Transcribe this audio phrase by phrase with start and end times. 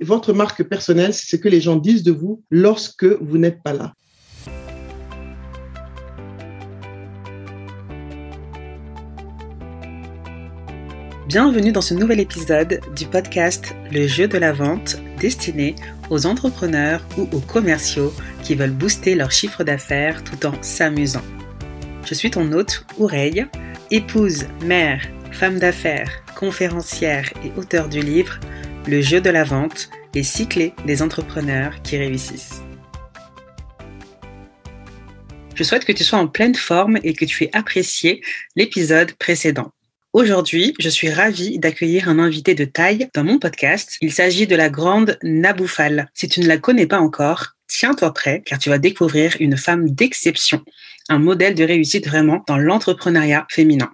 [0.00, 3.72] votre marque personnelle, c'est ce que les gens disent de vous lorsque vous n'êtes pas
[3.72, 3.94] là.
[11.28, 15.76] Bienvenue dans ce nouvel épisode du podcast Le jeu de la vente destiné
[16.08, 18.12] aux entrepreneurs ou aux commerciaux
[18.42, 21.22] qui veulent booster leur chiffre d'affaires tout en s'amusant.
[22.04, 23.46] Je suis ton hôte, Oureille,
[23.92, 28.40] épouse, mère, femme d'affaires, conférencière et auteur du livre
[28.86, 32.62] Le jeu de la vente, les cyclés des entrepreneurs qui réussissent.
[35.54, 38.22] Je souhaite que tu sois en pleine forme et que tu aies apprécié
[38.56, 39.72] l'épisode précédent.
[40.14, 43.98] Aujourd'hui, je suis ravie d'accueillir un invité de taille dans mon podcast.
[44.00, 46.10] Il s'agit de la grande Naboufal.
[46.14, 49.90] Si tu ne la connais pas encore, tiens-toi prêt car tu vas découvrir une femme
[49.90, 50.64] d'exception,
[51.10, 53.92] un modèle de réussite vraiment dans l'entrepreneuriat féminin.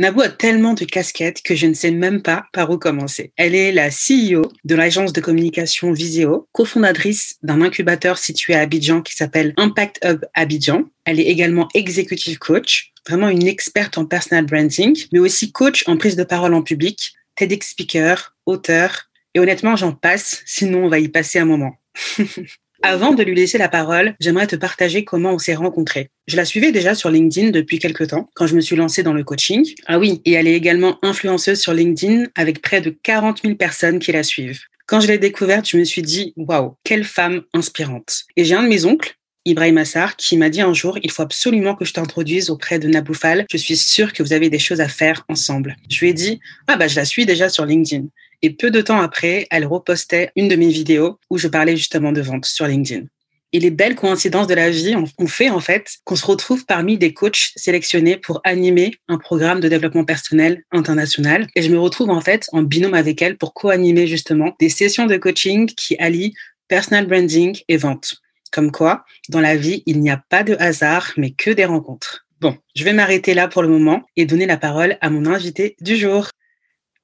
[0.00, 3.34] Nabou a tellement de casquettes que je ne sais même pas par où commencer.
[3.36, 9.02] Elle est la CEO de l'agence de communication Visio, cofondatrice d'un incubateur situé à Abidjan
[9.02, 10.84] qui s'appelle Impact Hub Abidjan.
[11.04, 15.98] Elle est également executive coach, vraiment une experte en personal branding, mais aussi coach en
[15.98, 19.10] prise de parole en public, TEDx speaker, auteur.
[19.34, 21.74] Et honnêtement, j'en passe, sinon on va y passer un moment.
[22.82, 26.08] Avant de lui laisser la parole, j'aimerais te partager comment on s'est rencontrés.
[26.26, 29.12] Je la suivais déjà sur LinkedIn depuis quelques temps, quand je me suis lancée dans
[29.12, 29.68] le coaching.
[29.86, 33.98] Ah oui, et elle est également influenceuse sur LinkedIn avec près de 40 000 personnes
[33.98, 34.62] qui la suivent.
[34.86, 38.24] Quand je l'ai découverte, je me suis dit, waouh, quelle femme inspirante.
[38.36, 39.14] Et j'ai un de mes oncles,
[39.44, 42.88] Ibrahim Assar, qui m'a dit un jour, il faut absolument que je t'introduise auprès de
[42.88, 43.46] Naboufal.
[43.50, 45.76] Je suis sûre que vous avez des choses à faire ensemble.
[45.90, 48.06] Je lui ai dit, ah bah, je la suis déjà sur LinkedIn.
[48.42, 52.12] Et peu de temps après, elle repostait une de mes vidéos où je parlais justement
[52.12, 53.06] de vente sur LinkedIn.
[53.52, 56.98] Et les belles coïncidences de la vie ont fait en fait qu'on se retrouve parmi
[56.98, 61.48] des coachs sélectionnés pour animer un programme de développement personnel international.
[61.56, 65.06] Et je me retrouve en fait en binôme avec elle pour co-animer justement des sessions
[65.06, 66.32] de coaching qui allient
[66.68, 68.20] personal branding et vente.
[68.52, 72.26] Comme quoi, dans la vie, il n'y a pas de hasard, mais que des rencontres.
[72.40, 75.76] Bon, je vais m'arrêter là pour le moment et donner la parole à mon invité
[75.80, 76.30] du jour.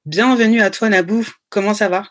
[0.07, 1.27] Bienvenue à toi, Nabou.
[1.49, 2.05] Comment ça va?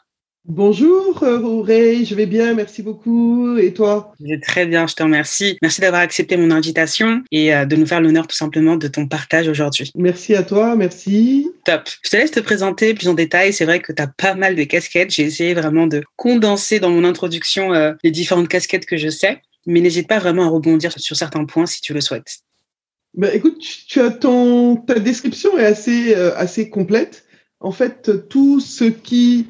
[0.44, 3.56] Bonjour, Auré, je vais bien, merci beaucoup.
[3.56, 4.12] Et toi?
[4.20, 5.56] Je vais très bien, je te remercie.
[5.62, 9.08] Merci d'avoir accepté mon invitation et euh, de nous faire l'honneur tout simplement de ton
[9.08, 9.90] partage aujourd'hui.
[9.94, 11.50] Merci à toi, merci.
[11.64, 11.88] Top.
[12.02, 13.54] Je te laisse te présenter plus en détail.
[13.54, 15.10] C'est vrai que tu as pas mal de casquettes.
[15.10, 19.40] J'ai essayé vraiment de condenser dans mon introduction euh, les différentes casquettes que je sais,
[19.64, 22.40] mais n'hésite pas vraiment à rebondir sur certains points si tu le souhaites.
[23.14, 23.58] Ben, écoute,
[23.88, 27.25] tu as ton, ta description est assez, euh, assez complète
[27.66, 29.48] en fait, tout ce qui,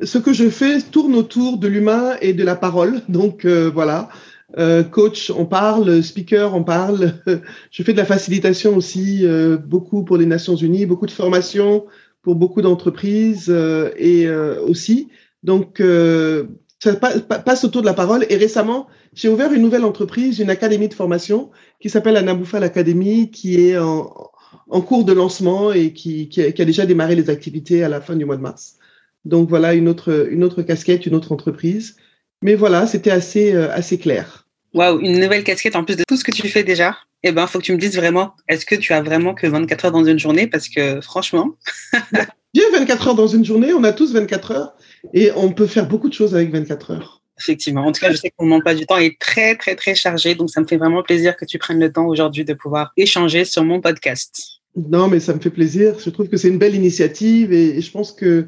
[0.00, 3.00] ce que je fais tourne autour de l'humain et de la parole.
[3.08, 4.08] Donc euh, voilà,
[4.56, 7.14] euh, coach, on parle, speaker, on parle.
[7.72, 11.86] je fais de la facilitation aussi, euh, beaucoup pour les Nations Unies, beaucoup de formations
[12.22, 13.50] pour beaucoup d'entreprises
[13.96, 15.08] et aussi.
[15.44, 15.80] Donc
[16.80, 18.26] ça passe autour de la parole.
[18.28, 21.50] Et récemment, j'ai ouvert une nouvelle entreprise, une académie de formation
[21.80, 24.12] qui s'appelle Anaboufal Academy, qui est en,
[24.68, 28.16] en cours de lancement et qui, qui, a, déjà démarré les activités à la fin
[28.16, 28.76] du mois de mars.
[29.24, 31.96] Donc voilà une autre, une autre casquette, une autre entreprise.
[32.42, 34.46] Mais voilà, c'était assez, euh, assez clair.
[34.74, 36.96] Waouh, une nouvelle casquette en plus de tout ce que tu fais déjà.
[37.22, 39.86] Eh ben, faut que tu me dises vraiment, est-ce que tu as vraiment que 24
[39.86, 40.46] heures dans une journée?
[40.46, 41.56] Parce que franchement.
[42.54, 44.76] J'ai 24 heures dans une journée, on a tous 24 heures
[45.12, 47.22] et on peut faire beaucoup de choses avec 24 heures.
[47.38, 47.84] Effectivement.
[47.84, 50.34] En tout cas, je sais que mon emploi du temps est très, très, très chargé.
[50.34, 53.44] Donc, ça me fait vraiment plaisir que tu prennes le temps aujourd'hui de pouvoir échanger
[53.44, 54.60] sur mon podcast.
[54.76, 55.98] Non, mais ça me fait plaisir.
[55.98, 58.46] Je trouve que c'est une belle initiative et, je pense que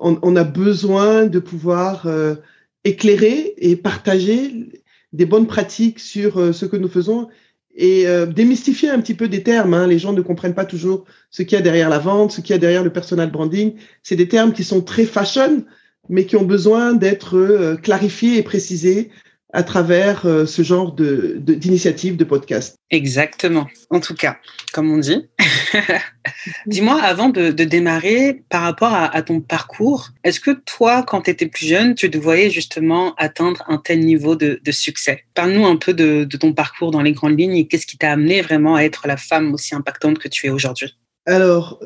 [0.00, 2.36] on, a besoin de pouvoir euh,
[2.84, 4.68] éclairer et partager
[5.12, 7.28] des bonnes pratiques sur euh, ce que nous faisons
[7.74, 9.74] et euh, démystifier un petit peu des termes.
[9.74, 9.86] Hein.
[9.86, 12.50] Les gens ne comprennent pas toujours ce qu'il y a derrière la vente, ce qu'il
[12.50, 13.74] y a derrière le personal branding.
[14.02, 15.64] C'est des termes qui sont très fashion,
[16.08, 19.10] mais qui ont besoin d'être clarifiés et précisés
[19.52, 22.76] à travers euh, ce genre de, d'initiative de, podcast.
[22.90, 24.36] Exactement, en tout cas,
[24.72, 25.26] comme on dit.
[26.66, 31.46] Dis-moi, avant de, démarrer, par rapport à, ton parcours, est-ce que toi, quand tu étais
[31.46, 35.24] plus jeune, tu te voyais justement atteindre un tel niveau de, succès?
[35.34, 38.42] Parle-nous un peu de, ton parcours dans les grandes lignes et qu'est-ce qui t'a amené
[38.42, 40.94] vraiment à être la femme aussi impactante que tu es aujourd'hui?
[41.24, 41.80] Alors,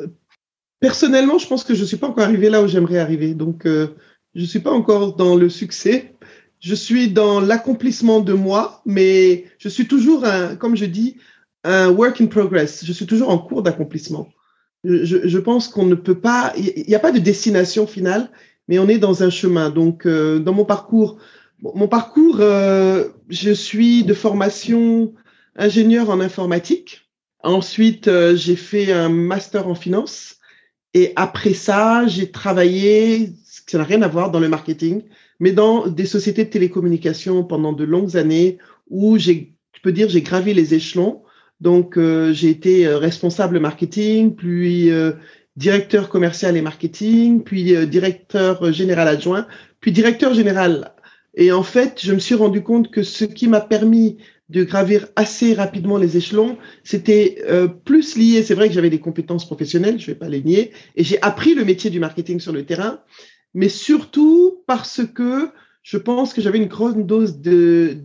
[0.80, 3.34] personnellement, je pense que je ne suis pas encore arrivée là où j'aimerais arriver.
[3.34, 3.94] Donc, euh,
[4.34, 6.12] je suis pas encore dans le succès
[6.62, 11.16] je suis dans l'accomplissement de moi, mais je suis toujours, un, comme je dis,
[11.64, 12.84] un work in progress.
[12.84, 14.28] Je suis toujours en cours d'accomplissement.
[14.84, 18.30] Je, je, pense qu'on ne peut pas, il n'y a pas de destination finale,
[18.68, 19.70] mais on est dans un chemin.
[19.70, 21.18] Donc, euh, dans mon parcours,
[21.60, 25.14] mon parcours, euh, je suis de formation
[25.56, 27.08] ingénieur en informatique.
[27.42, 30.36] Ensuite, euh, j'ai fait un master en finance.
[30.94, 33.32] Et après ça, j'ai travaillé
[33.66, 35.02] ça n'a rien à voir dans le marketing,
[35.40, 40.08] mais dans des sociétés de télécommunications pendant de longues années où j'ai, je peux dire,
[40.08, 41.22] j'ai gravi les échelons.
[41.60, 45.12] Donc, euh, j'ai été euh, responsable marketing, puis euh,
[45.56, 49.46] directeur commercial et marketing, puis directeur général adjoint,
[49.80, 50.92] puis directeur général.
[51.34, 54.18] Et en fait, je me suis rendu compte que ce qui m'a permis
[54.48, 57.38] de gravir assez rapidement les échelons, c'était
[57.84, 61.04] plus lié, c'est vrai que j'avais des compétences professionnelles, je vais pas les nier, et
[61.04, 63.00] j'ai appris le métier du marketing sur le terrain,
[63.54, 65.50] mais surtout parce que
[65.82, 67.98] je pense que j'avais une grande dose de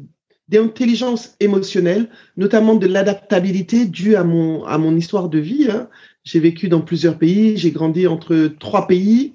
[0.47, 5.67] d'intelligence émotionnelle, notamment de l'adaptabilité due à mon, à mon histoire de vie.
[5.69, 5.89] Hein.
[6.23, 9.33] J'ai vécu dans plusieurs pays, j'ai grandi entre trois pays,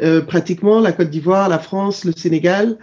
[0.00, 2.78] euh, pratiquement la Côte d'Ivoire, la France, le Sénégal.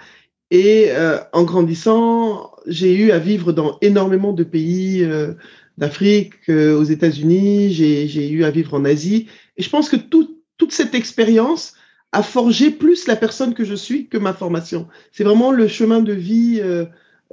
[0.51, 5.34] Et euh, en grandissant, j'ai eu à vivre dans énormément de pays euh,
[5.77, 9.27] d'Afrique, aux États-Unis, j'ai eu à vivre en Asie.
[9.57, 11.74] Et je pense que tout, toute cette expérience
[12.12, 14.88] a forgé plus la personne que je suis que ma formation.
[15.12, 16.86] C'est vraiment le chemin de vie euh,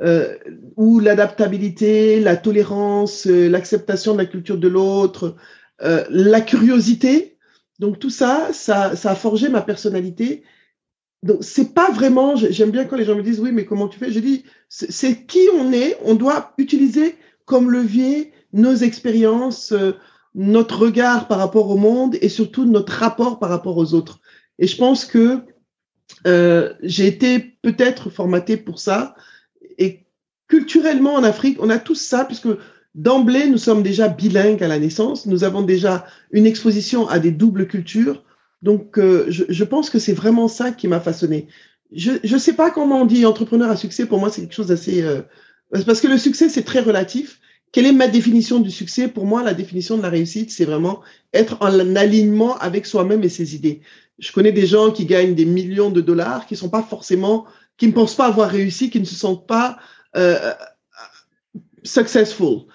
[0.03, 0.37] euh,
[0.77, 5.35] où l'adaptabilité, la tolérance, euh, l'acceptation de la culture de l'autre,
[5.83, 7.37] euh, la curiosité.
[7.81, 10.45] Donc tout ça, ça, ça a forgé ma personnalité.
[11.25, 12.37] Donc c'est pas vraiment.
[12.37, 14.13] J'aime bien quand les gens me disent oui, mais comment tu fais?
[14.13, 15.97] Je dis c'est qui on est.
[16.05, 19.93] On doit utiliser comme levier nos expériences, euh,
[20.35, 24.21] notre regard par rapport au monde et surtout notre rapport par rapport aux autres.
[24.59, 25.41] Et je pense que
[26.27, 29.15] euh, j'ai été peut-être formaté pour ça
[29.79, 30.07] et
[30.49, 32.49] culturellement en Afrique, on a tous ça, puisque
[32.95, 37.31] d'emblée, nous sommes déjà bilingues à la naissance, nous avons déjà une exposition à des
[37.31, 38.25] doubles cultures.
[38.63, 41.47] Donc, euh, je, je, pense que c'est vraiment ça qui m'a façonné.
[41.93, 44.69] Je ne sais pas comment on dit entrepreneur à succès, pour moi, c'est quelque chose
[44.69, 45.03] d'assez...
[45.03, 45.23] Euh,
[45.87, 47.41] parce que le succès, c'est très relatif.
[47.73, 49.09] Quelle est ma définition du succès?
[49.09, 51.03] Pour moi, la définition de la réussite, c'est vraiment
[51.35, 53.83] être en alignement avec soi-même et ses idées.
[54.19, 57.47] Je connais des gens qui gagnent des millions de dollars, qui sont pas forcément
[57.79, 59.79] qui ne pensent pas avoir réussi, qui ne se sentent pas
[60.17, 60.53] euh,
[61.85, 62.67] successful.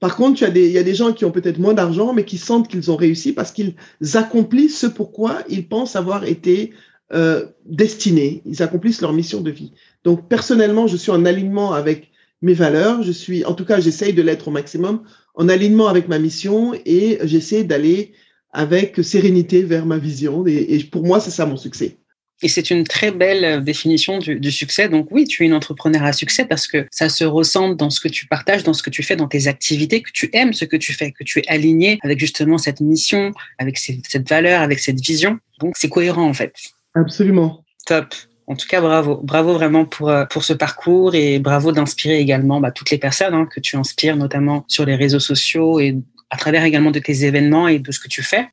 [0.00, 2.68] Par contre, il y a des gens qui ont peut-être moins d'argent, mais qui sentent
[2.68, 3.74] qu'ils ont réussi parce qu'ils
[4.14, 6.72] accomplissent ce pourquoi ils pensent avoir été
[7.12, 8.42] euh, destinés.
[8.44, 9.72] Ils accomplissent leur mission de vie.
[10.04, 12.10] Donc, personnellement, je suis en alignement avec
[12.42, 13.02] mes valeurs.
[13.02, 15.02] Je suis, en tout cas, j'essaye de l'être au maximum,
[15.34, 18.12] en alignement avec ma mission et j'essaie d'aller
[18.52, 20.46] avec sérénité vers ma vision.
[20.46, 21.96] Et, et pour moi, c'est ça mon succès.
[22.40, 24.88] Et c'est une très belle euh, définition du, du, succès.
[24.88, 28.00] Donc oui, tu es une entrepreneur à succès parce que ça se ressent dans ce
[28.00, 30.64] que tu partages, dans ce que tu fais, dans tes activités, que tu aimes ce
[30.64, 34.78] que tu fais, que tu es aligné avec justement cette mission, avec cette valeur, avec
[34.78, 35.38] cette vision.
[35.60, 36.54] Donc c'est cohérent en fait.
[36.94, 37.64] Absolument.
[37.86, 38.14] Top.
[38.46, 39.20] En tout cas, bravo.
[39.22, 43.34] Bravo vraiment pour, euh, pour ce parcours et bravo d'inspirer également bah, toutes les personnes
[43.34, 45.96] hein, que tu inspires, notamment sur les réseaux sociaux et
[46.30, 48.48] à travers également de tes événements et de ce que tu fais,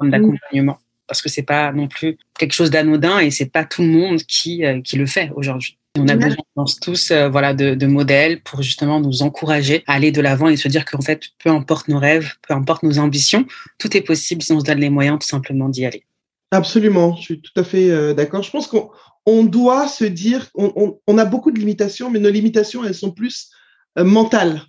[0.00, 0.78] d'accompagnement
[1.10, 4.22] parce que c'est pas non plus quelque chose d'anodin et c'est pas tout le monde
[4.22, 5.76] qui, euh, qui le fait aujourd'hui.
[5.98, 9.94] On a besoin, pense tous, euh, voilà, de, de, modèles pour justement nous encourager à
[9.94, 13.00] aller de l'avant et se dire qu'en fait, peu importe nos rêves, peu importe nos
[13.00, 13.44] ambitions,
[13.78, 16.04] tout est possible si on se donne les moyens tout simplement d'y aller.
[16.52, 18.44] Absolument, je suis tout à fait euh, d'accord.
[18.44, 18.92] Je pense qu'on
[19.26, 22.94] on doit se dire, on, on, on, a beaucoup de limitations, mais nos limitations, elles
[22.94, 23.50] sont plus
[23.96, 24.62] mentales.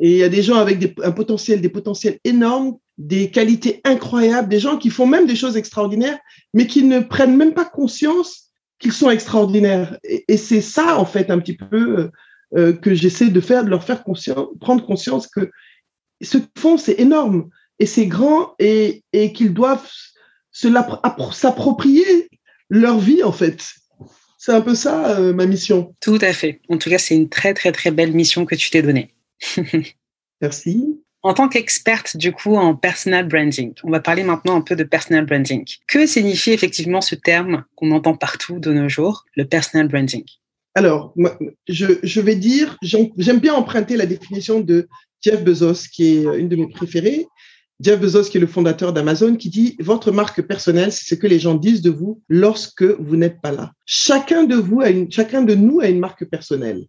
[0.00, 4.48] Et il y a des gens avec un potentiel, des potentiels énormes des qualités incroyables,
[4.48, 6.18] des gens qui font même des choses extraordinaires,
[6.54, 9.98] mais qui ne prennent même pas conscience qu'ils sont extraordinaires.
[10.04, 12.10] Et, c'est ça, en fait, un petit peu euh,
[12.56, 14.02] euh que j'essaie de faire, de leur faire
[14.60, 15.50] prendre conscience que
[16.22, 19.90] ce qu'ils font, c'est énorme et c'est grand et, et qu'ils doivent
[20.52, 22.30] s'approprier
[22.70, 23.62] leur vie, en fait.
[24.38, 25.94] C'est un peu ça, euh, ma mission.
[26.00, 26.60] Tout à fait.
[26.68, 29.15] En tout cas, c'est une très, très, très belle mission que tu t'es donnée.
[30.40, 31.00] Merci.
[31.22, 34.84] En tant qu'experte du coup en personal branding, on va parler maintenant un peu de
[34.84, 35.64] personal branding.
[35.88, 40.24] Que signifie effectivement ce terme qu'on entend partout de nos jours, le personal branding?
[40.76, 41.14] Alors,
[41.68, 44.88] je, je vais dire, j'aime bien emprunter la définition de
[45.22, 47.26] Jeff Bezos, qui est une de mes préférées.
[47.80, 51.26] Jeff Bezos, qui est le fondateur d'Amazon, qui dit Votre marque personnelle, c'est ce que
[51.26, 53.72] les gens disent de vous lorsque vous n'êtes pas là.
[53.84, 56.86] Chacun de vous a une, chacun de nous a une marque personnelle.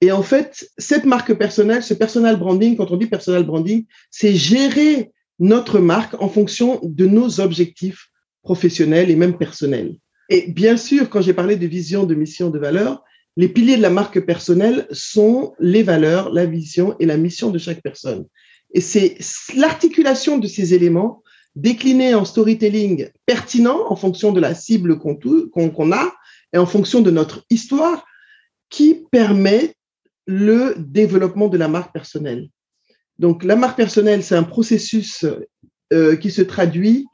[0.00, 4.34] Et en fait, cette marque personnelle, ce personal branding, quand on dit personal branding, c'est
[4.34, 8.08] gérer notre marque en fonction de nos objectifs
[8.42, 9.96] professionnels et même personnels.
[10.28, 13.02] Et bien sûr, quand j'ai parlé de vision, de mission, de valeur,
[13.36, 17.58] les piliers de la marque personnelle sont les valeurs, la vision et la mission de
[17.58, 18.26] chaque personne.
[18.72, 19.18] Et c'est
[19.56, 21.22] l'articulation de ces éléments
[21.56, 26.12] déclinés en storytelling pertinent en fonction de la cible qu'on qu a
[26.52, 28.04] et en fonction de notre histoire
[28.70, 29.74] qui permet
[30.26, 32.48] le développement de la marque personnelle.
[33.18, 35.24] Donc, la marque personnelle, c'est un processus
[35.92, 37.06] euh, qui se traduit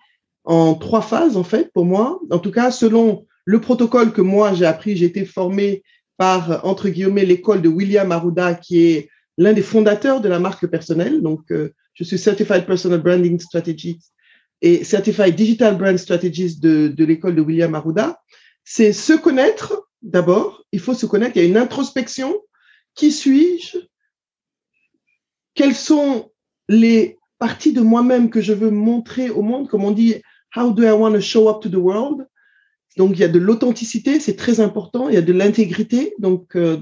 [0.44, 2.20] en trois phases, en fait, pour moi.
[2.30, 5.82] En tout cas, selon le protocole que moi j'ai appris, j'ai été formé
[6.16, 10.66] par, entre guillemets, l'école de William Arruda, qui est l'un des fondateurs de la marque
[10.66, 11.22] personnelle.
[11.22, 14.12] Donc, euh, je suis Certified Personal Branding Strategist
[14.62, 18.20] et Certified Digital Brand Strategist de, de l'école de William Arruda.
[18.64, 20.64] C'est se connaître d'abord.
[20.72, 21.36] Il faut se connaître.
[21.36, 22.38] Il y a une introspection.
[22.94, 23.78] Qui suis-je?
[25.54, 26.30] Quelles sont
[26.68, 30.16] les partie de moi-même que je veux montrer au monde, comme on dit,
[30.54, 32.28] how do I want to show up to the world?
[32.96, 36.54] Donc, il y a de l'authenticité, c'est très important, il y a de l'intégrité, donc
[36.54, 36.76] euh,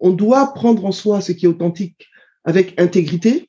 [0.00, 2.08] on doit prendre en soi ce qui est authentique
[2.44, 3.48] avec intégrité.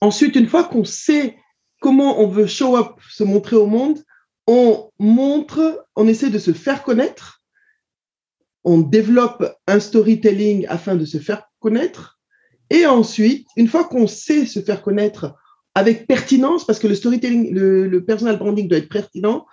[0.00, 1.36] Ensuite, une fois qu'on sait
[1.80, 4.02] comment on veut show up, se montrer au monde,
[4.46, 7.42] on montre, on essaie de se faire connaître,
[8.64, 12.18] on développe un storytelling afin de se faire connaître,
[12.70, 15.34] et ensuite, une fois qu'on sait se faire connaître
[15.74, 19.46] avec pertinence, parce que le storytelling, le, personal branding doit être pertinent,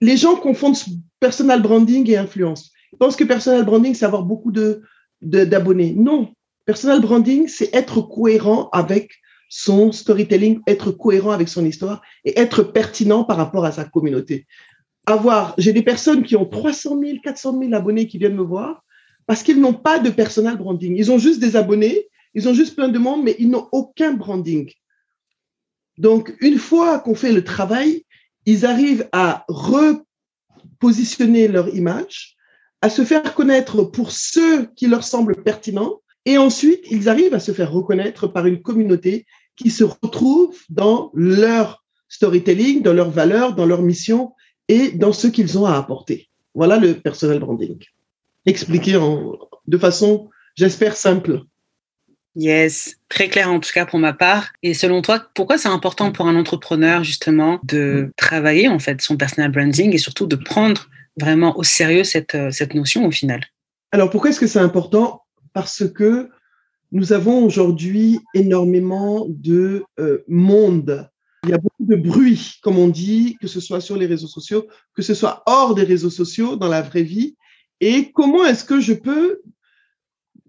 [0.00, 0.76] les gens confondent
[1.20, 2.70] personal branding et influence.
[2.92, 4.82] Ils pensent que personal branding, c'est avoir beaucoup de,
[5.22, 5.94] d'abonnés.
[5.96, 6.32] non.
[6.64, 9.10] Personal branding, c'est être cohérent avec
[9.48, 14.46] son storytelling, être cohérent avec son histoire et être pertinent par rapport à sa communauté.
[15.06, 18.84] Avoir, j'ai des personnes qui ont 300 000, 400 000 abonnés qui viennent me voir
[19.26, 20.96] parce qu'ils n'ont pas de personal branding.
[20.96, 24.12] Ils ont juste des abonnés ils ont juste plein de monde, mais ils n'ont aucun
[24.12, 24.70] branding.
[25.98, 28.04] Donc, une fois qu'on fait le travail,
[28.46, 32.36] ils arrivent à repositionner leur image,
[32.80, 37.40] à se faire connaître pour ceux qui leur semblent pertinents, et ensuite, ils arrivent à
[37.40, 43.54] se faire reconnaître par une communauté qui se retrouve dans leur storytelling, dans leurs valeurs,
[43.54, 44.32] dans leur mission
[44.68, 46.28] et dans ce qu'ils ont à apporter.
[46.54, 47.78] Voilà le personal branding.
[48.46, 51.42] Expliqué en, de façon, j'espère, simple.
[52.34, 54.52] Yes, très clair en tout cas pour ma part.
[54.62, 59.16] Et selon toi, pourquoi c'est important pour un entrepreneur justement de travailler en fait son
[59.16, 60.88] personal branding et surtout de prendre
[61.20, 63.44] vraiment au sérieux cette, euh, cette notion au final?
[63.90, 65.22] Alors pourquoi est-ce que c'est important?
[65.52, 66.30] Parce que
[66.90, 71.10] nous avons aujourd'hui énormément de euh, monde.
[71.44, 74.28] Il y a beaucoup de bruit, comme on dit, que ce soit sur les réseaux
[74.28, 77.36] sociaux, que ce soit hors des réseaux sociaux, dans la vraie vie.
[77.80, 79.42] Et comment est-ce que je peux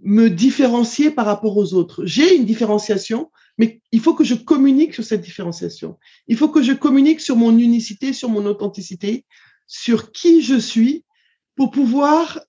[0.04, 2.06] me différencier par rapport aux autres?
[2.06, 5.98] J'ai une différenciation, mais il faut que je communique sur cette différenciation.
[6.28, 9.26] Il faut que je communique sur mon unicité, sur mon authenticité,
[9.66, 11.06] sur qui je suis,
[11.56, 12.40] pour pouvoir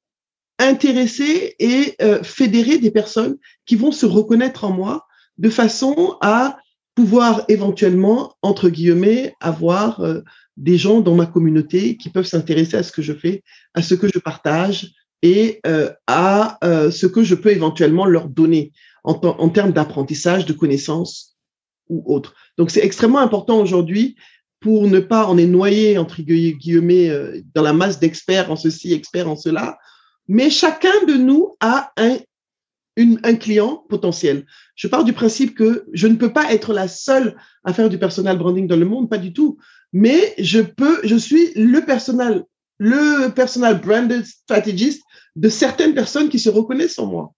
[0.59, 5.07] intéresser et euh, fédérer des personnes qui vont se reconnaître en moi
[5.39, 6.59] de façon à
[6.95, 10.21] pouvoir éventuellement, entre guillemets, avoir euh,
[10.57, 13.43] des gens dans ma communauté qui peuvent s'intéresser à ce que je fais,
[13.75, 18.29] à ce que je partage, et euh, à euh, ce que je peux éventuellement leur
[18.29, 18.73] donner
[19.05, 21.37] en, en termes d'apprentissage, de connaissances
[21.89, 22.35] ou autre.
[22.59, 24.17] Donc c'est extrêmement important aujourd'hui
[24.61, 27.11] pour ne pas en est noyé entre guillemets
[27.55, 29.77] dans la masse d'experts en ceci, experts en cela,
[30.27, 32.17] mais chacun de nous a un,
[32.97, 34.47] un client potentiel.
[34.77, 37.99] Je pars du principe que je ne peux pas être la seule à faire du
[37.99, 39.59] personal branding dans le monde, pas du tout.
[39.93, 42.45] Mais je peux, je suis le personal,
[42.79, 45.03] le personal branded strategist
[45.37, 47.33] de certaines personnes qui se reconnaissent en moi.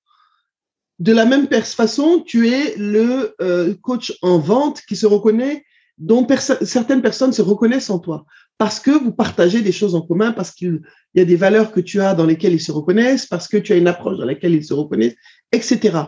[0.98, 5.64] De la même façon, tu es le euh, coach en vente qui se reconnaît,
[5.98, 6.26] dont
[6.62, 8.24] certaines personnes se reconnaissent en toi,
[8.58, 10.80] parce que vous partagez des choses en commun, parce qu'il
[11.14, 13.72] y a des valeurs que tu as dans lesquelles ils se reconnaissent, parce que tu
[13.72, 15.16] as une approche dans laquelle ils se reconnaissent,
[15.52, 15.98] etc.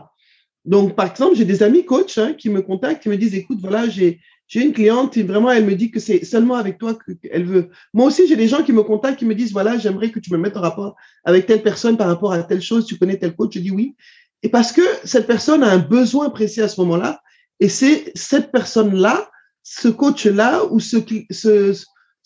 [0.65, 3.59] Donc, par exemple, j'ai des amis coachs hein, qui me contactent, qui me disent, écoute,
[3.61, 4.21] voilà, j'ai
[4.55, 7.69] une cliente vraiment, elle me dit que c'est seulement avec toi qu'elle veut.
[7.93, 10.33] Moi aussi, j'ai des gens qui me contactent, qui me disent, voilà, j'aimerais que tu
[10.33, 13.35] me mettes en rapport avec telle personne par rapport à telle chose, tu connais tel
[13.35, 13.55] coach?
[13.55, 13.95] Je dis oui.
[14.43, 17.21] Et parce que cette personne a un besoin précis à ce moment-là,
[17.61, 19.31] et c'est cette personne-là,
[19.63, 20.97] ce coach-là ou ce,
[21.31, 21.75] ce,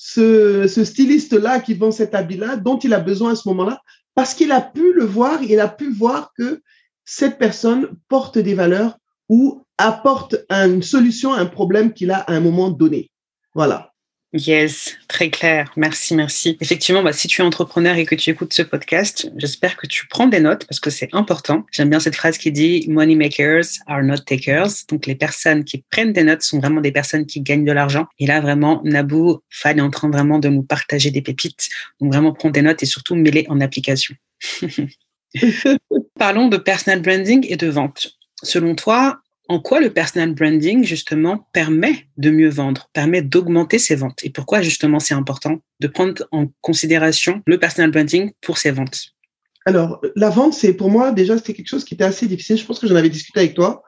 [0.04, 3.80] ce, ce styliste-là qui vend cet habit-là, dont il a besoin à ce moment-là,
[4.16, 6.60] parce qu'il a pu le voir, il a pu voir que
[7.04, 12.32] cette personne porte des valeurs ou apporte une solution à un problème qu'il a à
[12.32, 13.12] un moment donné.
[13.54, 13.91] Voilà.
[14.34, 15.70] Yes, très clair.
[15.76, 16.56] Merci, merci.
[16.60, 20.06] Effectivement, bah, si tu es entrepreneur et que tu écoutes ce podcast, j'espère que tu
[20.06, 21.66] prends des notes parce que c'est important.
[21.70, 24.86] J'aime bien cette phrase qui dit Money makers are not takers.
[24.88, 28.06] Donc, les personnes qui prennent des notes sont vraiment des personnes qui gagnent de l'argent.
[28.18, 31.68] Et là, vraiment, Nabou, Fan est en train vraiment de nous partager des pépites.
[32.00, 34.14] Donc, vraiment, prends des notes et surtout mets-les en application.
[36.18, 38.18] Parlons de personal branding et de vente.
[38.42, 43.96] Selon toi, en quoi le personal branding, justement, permet de mieux vendre, permet d'augmenter ses
[43.96, 44.24] ventes?
[44.24, 49.12] Et pourquoi, justement, c'est important de prendre en considération le personal branding pour ses ventes?
[49.64, 52.56] Alors, la vente, c'est pour moi, déjà, c'était quelque chose qui était assez difficile.
[52.56, 53.82] Je pense que j'en avais discuté avec toi.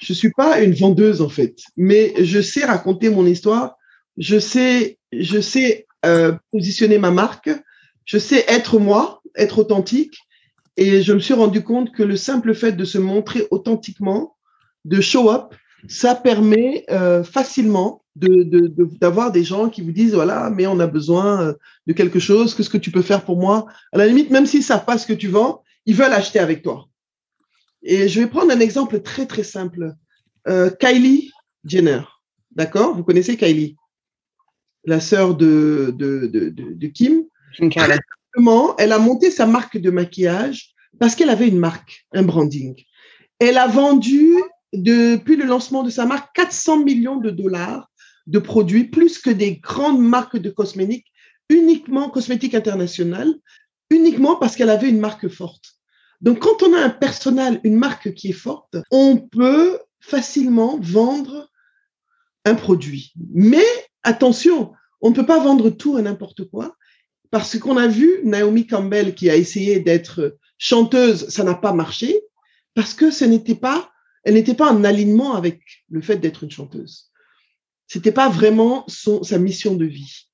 [0.00, 3.76] Je suis pas une vendeuse, en fait, mais je sais raconter mon histoire.
[4.16, 7.50] Je sais, je sais euh, positionner ma marque.
[8.06, 10.16] je sais être moi, être authentique.
[10.76, 14.36] Et je me suis rendu compte que le simple fait de se montrer authentiquement,
[14.84, 15.54] de show up,
[15.88, 20.80] ça permet euh, facilement d'avoir de, de, des gens qui vous disent voilà, mais on
[20.80, 21.52] a besoin euh,
[21.86, 23.66] de quelque chose, qu'est-ce que tu peux faire pour moi?
[23.92, 26.38] À la limite, même s'ils ne savent pas ce que tu vends, ils veulent acheter
[26.38, 26.88] avec toi.
[27.82, 29.94] Et je vais prendre un exemple très très simple.
[30.48, 31.30] Euh, Kylie
[31.64, 32.02] Jenner,
[32.50, 32.94] d'accord?
[32.94, 33.76] Vous connaissez Kylie,
[34.84, 37.24] la sœur de, de, de, de Kim.
[38.78, 42.74] Elle a monté sa marque de maquillage parce qu'elle avait une marque, un branding.
[43.38, 44.34] Elle a vendu
[44.72, 47.90] depuis le lancement de sa marque 400 millions de dollars
[48.26, 51.10] de produits, plus que des grandes marques de cosmétiques,
[51.48, 53.34] uniquement cosmétiques internationales,
[53.90, 55.74] uniquement parce qu'elle avait une marque forte.
[56.20, 61.50] Donc, quand on a un personnel, une marque qui est forte, on peut facilement vendre
[62.44, 63.12] un produit.
[63.32, 63.64] Mais
[64.02, 66.76] attention, on ne peut pas vendre tout et n'importe quoi,
[67.30, 72.20] parce qu'on a vu Naomi Campbell qui a essayé d'être chanteuse, ça n'a pas marché,
[72.74, 73.90] parce que ce n'était pas
[74.24, 75.60] elle n'était pas en alignement avec
[75.90, 77.10] le fait d'être une chanteuse.
[77.86, 80.28] C'était pas vraiment son, sa mission de vie.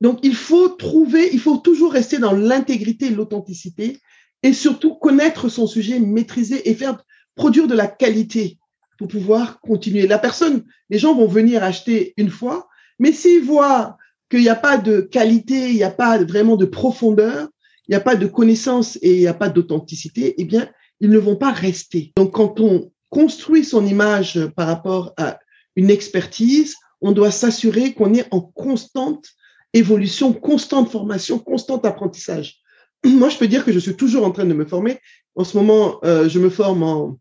[0.00, 3.98] Donc, il faut trouver, il faut toujours rester dans l'intégrité et l'authenticité
[4.42, 7.02] et surtout connaître son sujet, maîtriser et faire
[7.34, 8.58] produire de la qualité
[8.98, 10.06] pour pouvoir continuer.
[10.06, 13.96] La personne, les gens vont venir acheter une fois, mais s'ils voient
[14.30, 17.48] qu'il n'y a pas de qualité, il n'y a pas vraiment de profondeur,
[17.88, 21.10] il n'y a pas de connaissance et il n'y a pas d'authenticité, eh bien, ils
[21.10, 22.12] ne vont pas rester.
[22.16, 25.38] Donc, quand on construit son image par rapport à
[25.76, 29.26] une expertise, on doit s'assurer qu'on est en constante
[29.72, 32.58] évolution, constante formation, constant apprentissage.
[33.04, 34.98] Moi, je peux dire que je suis toujours en train de me former.
[35.34, 37.18] En ce moment, euh, je me forme en,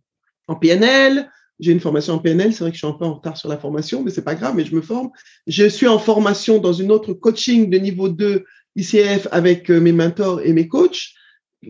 [0.48, 1.29] en PNL.
[1.59, 2.53] J'ai une formation en PNL.
[2.53, 4.36] C'est vrai que je suis un peu en retard sur la formation, mais c'est pas
[4.36, 5.09] grave, mais je me forme.
[5.48, 8.43] Je suis en formation dans une autre coaching de niveau 2
[8.75, 11.13] ICF avec euh, mes mentors et mes coachs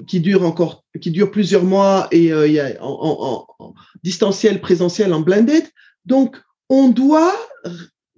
[0.07, 3.73] qui dure encore, qui dure plusieurs mois et euh, il y a en, en,
[4.03, 5.63] distanciel, présentiel, en blended.
[6.05, 6.37] Donc,
[6.69, 7.35] on doit,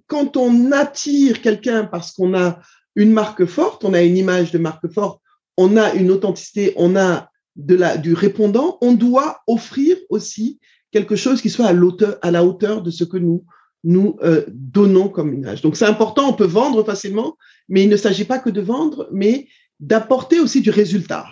[0.06, 2.60] quand on attire quelqu'un parce qu'on a
[2.94, 5.20] une marque forte, on a une image de marque forte,
[5.56, 10.58] on a une authenticité, on a de la, du répondant, on doit offrir aussi
[10.90, 13.44] quelque chose qui soit à, l'auteur, à la hauteur de ce que nous
[13.84, 15.60] nous euh, donnons comme image.
[15.60, 17.36] Donc c'est important, on peut vendre facilement,
[17.68, 19.48] mais il ne s'agit pas que de vendre, mais
[19.80, 21.26] d'apporter aussi du résultat.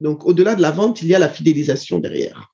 [0.00, 2.52] Donc, au-delà de la vente, il y a la fidélisation derrière.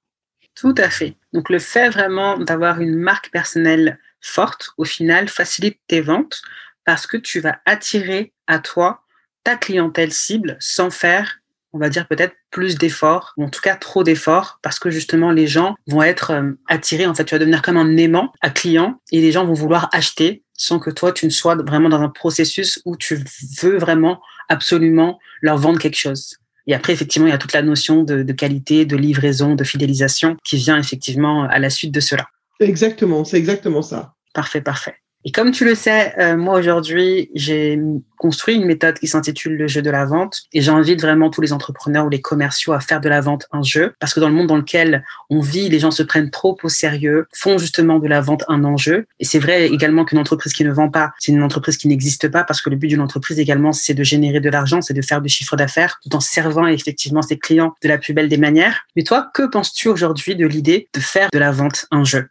[0.55, 1.17] Tout à fait.
[1.33, 6.43] Donc, le fait vraiment d'avoir une marque personnelle forte, au final, facilite tes ventes
[6.85, 9.03] parce que tu vas attirer à toi
[9.45, 11.41] ta clientèle cible sans faire,
[11.73, 15.31] on va dire peut-être plus d'efforts, ou en tout cas trop d'efforts, parce que justement
[15.31, 18.51] les gens vont être euh, attirés, en fait, tu vas devenir comme un aimant à
[18.51, 22.03] client et les gens vont vouloir acheter sans que toi, tu ne sois vraiment dans
[22.03, 23.25] un processus où tu
[23.63, 26.37] veux vraiment absolument leur vendre quelque chose.
[26.71, 30.37] Et après, effectivement, il y a toute la notion de, qualité, de livraison, de fidélisation
[30.45, 32.29] qui vient effectivement à la suite de cela.
[32.61, 34.15] Exactement, c'est exactement ça.
[34.35, 34.95] Parfait, parfait.
[35.27, 37.79] Et comme tu le sais, euh, moi aujourd'hui, j'ai
[38.17, 40.45] construit une méthode qui s'intitule le jeu de la vente.
[40.55, 43.63] Et j'invite vraiment tous les entrepreneurs ou les commerciaux à faire de la vente un
[43.63, 43.93] jeu.
[43.99, 46.71] Parce que dans le monde dans lequel on vit, les gens se prennent trop au
[46.71, 49.07] sérieux, font justement de la vente un enjeu.
[49.19, 52.29] Et c'est vrai également qu'une entreprise qui ne vend pas, c'est une entreprise qui n'existe
[52.29, 52.45] pas.
[52.45, 55.21] Parce que le but d'une entreprise également, c'est de générer de l'argent, c'est de faire
[55.21, 58.87] du chiffre d'affaires tout en servant effectivement ses clients de la plus belle des manières.
[58.97, 62.29] Mais toi, que penses-tu aujourd'hui de l'idée de faire de la vente un jeu?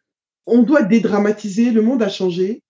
[0.48, 2.64] On doit dédramatiser, le monde a changé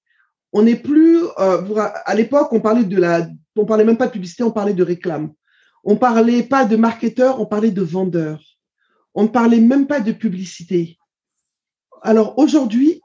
[0.54, 4.12] on n'est plus euh, à l'époque on parlait de la on parlait même pas de
[4.12, 5.34] publicité on parlait de réclame.
[5.84, 8.40] On parlait pas de marketeur on parlait de vendeur
[9.14, 10.98] on ne parlait même pas de publicité.
[12.02, 13.02] Alors aujourd'hui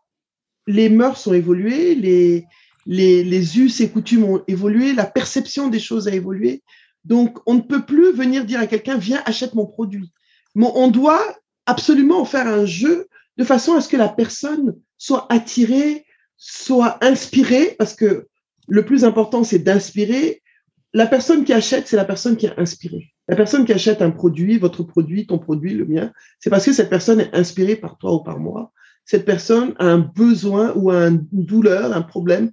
[0.66, 2.44] les mœurs ont évolué les
[2.86, 6.62] les, les us et coutumes ont évolué la perception des choses a évolué.
[7.04, 10.12] Donc on ne peut plus venir dire à quelqu'un viens achète mon produit.
[10.54, 11.22] Mais on doit
[11.66, 16.03] absolument faire un jeu de façon à ce que la personne soit attirée
[16.36, 18.26] soit inspiré, parce que
[18.68, 20.42] le plus important, c'est d'inspirer.
[20.92, 23.12] La personne qui achète, c'est la personne qui est inspirée.
[23.28, 26.72] La personne qui achète un produit, votre produit, ton produit, le mien, c'est parce que
[26.72, 28.72] cette personne est inspirée par toi ou par moi.
[29.06, 32.50] Cette personne a un besoin ou une douleur, un problème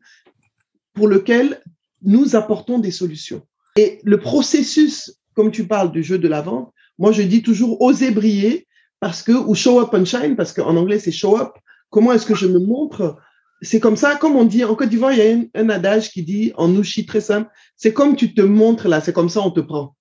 [0.94, 1.62] pour lequel
[2.02, 3.42] nous apportons des solutions.
[3.78, 7.82] Et le processus, comme tu parles du jeu de la vente, moi je dis toujours
[7.82, 8.68] oser briller
[9.00, 11.54] parce que, ou show up and shine, parce qu'en anglais c'est show up.
[11.90, 13.18] Comment est-ce que je me montre
[13.62, 16.24] c'est comme ça, comme on dit, en Côte d'Ivoire, il y a un, adage qui
[16.24, 19.52] dit, en ouchi très simple, c'est comme tu te montres là, c'est comme ça on
[19.52, 19.96] te prend.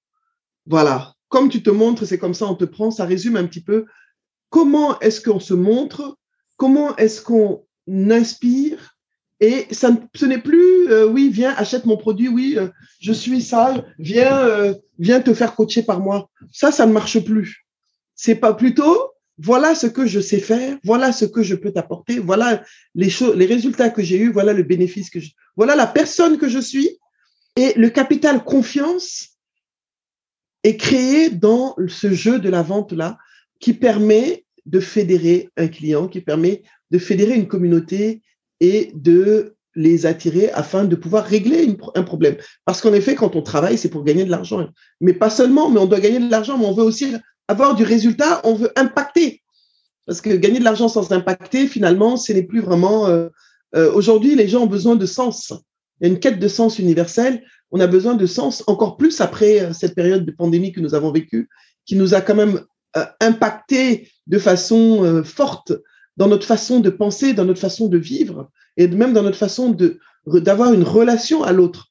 [0.67, 1.15] Voilà.
[1.29, 2.91] Comme tu te montres, c'est comme ça on te prend.
[2.91, 3.85] Ça résume un petit peu
[4.49, 6.17] comment est-ce qu'on se montre,
[6.57, 8.97] comment est-ce qu'on inspire
[9.41, 12.69] Et ça, ce n'est plus, euh, oui, viens, achète mon produit, oui, euh,
[13.01, 16.31] je suis ça, viens, euh, viens te faire coacher par moi.
[16.53, 17.67] Ça, ça ne marche plus.
[18.15, 22.19] C'est pas plutôt, voilà ce que je sais faire, voilà ce que je peux t'apporter,
[22.19, 22.63] voilà
[22.95, 26.39] les choses, les résultats que j'ai eus, voilà le bénéfice que je, voilà la personne
[26.39, 26.99] que je suis.
[27.57, 29.39] Et le capital confiance
[30.63, 33.19] est créé dans ce jeu de la vente là,
[33.61, 38.23] qui permet de fédérer un client, qui permet de fédérer une communauté
[38.61, 42.37] et de les attirer afin de pouvoir régler un problème.
[42.65, 44.69] Parce qu'en effet, quand on travaille, c'est pour gagner de l'argent.
[45.01, 47.15] Mais pas seulement, mais on doit gagner de l'argent, mais on veut aussi
[47.51, 49.43] avoir du résultat, on veut impacter.
[50.07, 53.09] Parce que gagner de l'argent sans impacter, finalement, ce n'est plus vraiment...
[53.09, 53.29] Euh,
[53.75, 55.53] euh, aujourd'hui, les gens ont besoin de sens.
[56.01, 57.43] Il y a une quête de sens universelle.
[57.73, 60.95] On a besoin de sens encore plus après euh, cette période de pandémie que nous
[60.95, 61.49] avons vécue,
[61.87, 62.61] qui nous a quand même
[63.21, 65.73] impacté de façon forte
[66.17, 69.77] dans notre façon de penser, dans notre façon de vivre et même dans notre façon
[70.27, 71.87] d'avoir une relation à l'autre.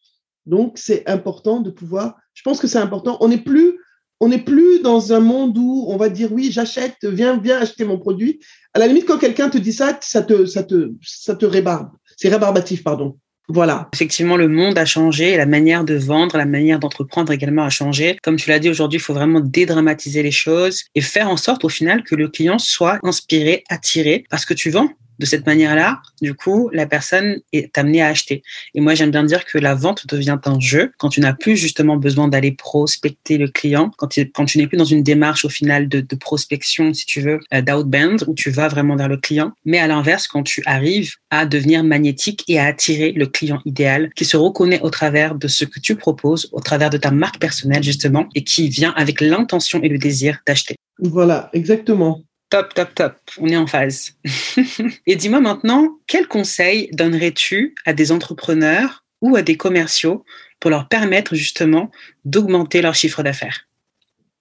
[0.46, 2.18] Donc c'est important de pouvoir.
[2.34, 3.18] Je pense que c'est important.
[3.22, 3.80] On n'est plus
[4.20, 7.86] on n'est plus dans un monde où on va dire oui j'achète, viens viens acheter
[7.86, 8.40] mon produit.
[8.74, 11.90] À la limite quand quelqu'un te dit ça, ça te ça te ça te rébarbe.
[12.18, 13.18] C'est rébarbatif pardon.
[13.52, 13.90] Voilà.
[13.96, 18.16] Effectivement, le monde a changé, la manière de vendre, la manière d'entreprendre également a changé.
[18.22, 21.66] Comme tu l'as dit aujourd'hui, il faut vraiment dédramatiser les choses et faire en sorte
[21.66, 26.02] au final que le client soit inspiré, attiré parce que tu vends de cette manière-là,
[26.22, 28.42] du coup, la personne est amenée à acheter.
[28.74, 31.58] Et moi, j'aime bien dire que la vente devient un jeu quand tu n'as plus
[31.58, 34.22] justement besoin d'aller prospecter le client, quand tu,
[34.56, 38.24] n'es plus dans une démarche au final de, de prospection, si tu veux, euh, d'outbound,
[38.28, 39.52] où tu vas vraiment vers le client.
[39.66, 44.10] Mais à l'inverse, quand tu arrives à devenir magnétique et à attirer le client idéal
[44.16, 47.40] qui se reconnaît au travers de ce que tu proposes, au travers de ta marque
[47.40, 50.76] personnelle, justement, et qui vient avec l'intention et le désir d'acheter.
[51.00, 52.24] Voilà, exactement.
[52.50, 53.14] Top, top, top.
[53.38, 54.14] On est en phase.
[55.06, 60.26] Et dis-moi maintenant, quel conseil donnerais-tu à des entrepreneurs ou à des commerciaux
[60.60, 61.92] pour leur permettre justement
[62.26, 63.68] d'augmenter leur chiffre d'affaires?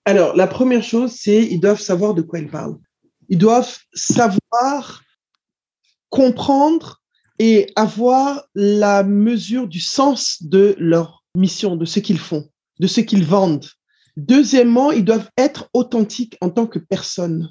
[0.06, 2.78] Alors, la première chose, c'est ils doivent savoir de quoi ils parlent.
[3.28, 5.02] Ils doivent savoir
[6.08, 7.02] comprendre
[7.38, 12.48] et avoir la mesure du sens de leur mission, de ce qu'ils font,
[12.80, 13.68] de ce qu'ils vendent.
[14.16, 17.50] Deuxièmement, ils doivent être authentiques en tant que personne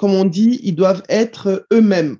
[0.00, 2.16] comme on dit, ils doivent être eux-mêmes.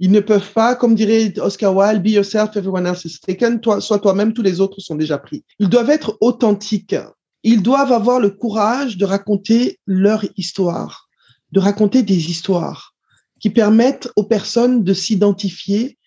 [0.00, 3.60] Ils ne peuvent pas, comme dirait Oscar Wilde, be yourself, everyone else is taken.
[3.60, 5.44] Toi, sois toi-même, tous les autres sont déjà pris.
[5.60, 6.96] Ils doivent être authentiques.
[7.44, 11.08] Ils doivent avoir le courage de raconter leur histoire,
[11.52, 12.96] de raconter des histoires
[13.38, 15.98] qui permettent aux personnes de s'identifier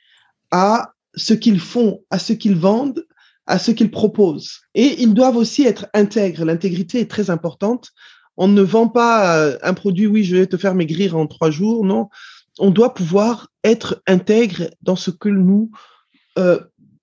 [0.51, 3.05] à ce qu'ils font, à ce qu'ils vendent,
[3.47, 4.59] à ce qu'ils proposent.
[4.75, 6.43] Et ils doivent aussi être intègres.
[6.43, 7.91] L'intégrité est très importante
[8.37, 11.51] on ne vend pas euh, un produit, oui, je vais te faire maigrir en trois
[11.51, 11.85] jours.
[11.85, 12.09] Non,
[12.59, 15.71] on doit pouvoir être intègre dans ce que nous,
[16.37, 16.59] euh,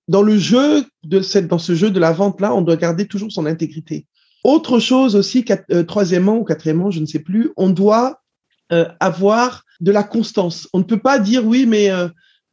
[0.07, 3.07] dans le jeu de cette, dans ce jeu de la vente là, on doit garder
[3.07, 4.07] toujours son intégrité.
[4.43, 8.17] Autre chose aussi, euh, troisièmement ou quatrièmement, je ne sais plus, on doit
[9.01, 10.69] avoir de la constance.
[10.71, 11.89] On ne peut pas dire oui, mais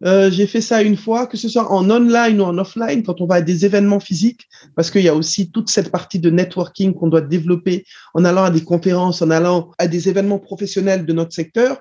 [0.04, 3.20] euh, j'ai fait ça une fois, que ce soit en online ou en offline, quand
[3.20, 6.30] on va à des événements physiques, parce qu'il y a aussi toute cette partie de
[6.30, 7.84] networking qu'on doit développer
[8.14, 11.78] en allant à des conférences, en allant à des événements professionnels de notre secteur.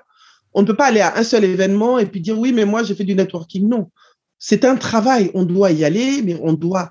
[0.52, 2.82] On ne peut pas aller à un seul événement et puis dire oui, mais moi
[2.82, 3.68] j'ai fait du networking.
[3.68, 3.90] Non,
[4.38, 5.30] c'est un travail.
[5.34, 6.90] On doit y aller, mais on doit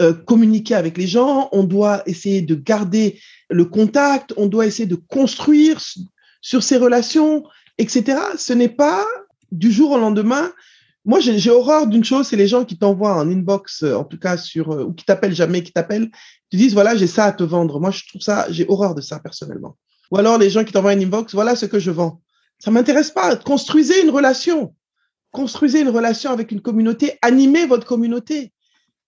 [0.00, 4.86] euh, communiquer avec les gens, on doit essayer de garder le contact, on doit essayer
[4.86, 5.80] de construire
[6.42, 7.44] sur ces relations,
[7.78, 8.18] etc.
[8.36, 9.06] Ce n'est pas
[9.52, 10.50] du jour au lendemain,
[11.06, 14.18] moi, j'ai horreur d'une chose, c'est les gens qui t'envoient en inbox, euh, en tout
[14.18, 16.10] cas sur, euh, ou qui t'appellent jamais, qui t'appellent,
[16.50, 17.78] qui disent voilà, j'ai ça à te vendre.
[17.78, 19.76] Moi, je trouve ça, j'ai horreur de ça personnellement.
[20.10, 22.20] Ou alors les gens qui t'envoient un inbox, voilà ce que je vends.
[22.58, 23.36] Ça m'intéresse pas.
[23.36, 24.74] Construisez une relation.
[25.30, 27.18] Construisez une relation avec une communauté.
[27.22, 28.52] Animez votre communauté.